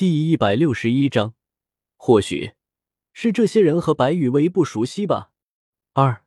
[0.00, 1.34] 第一百六十一章，
[1.98, 2.52] 或许
[3.12, 5.30] 是这些人和白羽薇不熟悉吧。
[5.92, 6.24] 二